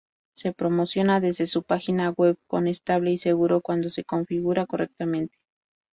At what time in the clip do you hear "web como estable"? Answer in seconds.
2.09-3.11